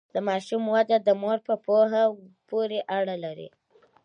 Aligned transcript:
د 0.13 0.17
ماشوم 0.27 0.63
وده 0.75 0.97
د 1.01 1.09
مور 1.21 1.37
په 1.47 1.53
پوهه 1.65 2.03
پورې 2.49 2.79
اړه 2.97 3.15
لري۔ 3.23 3.49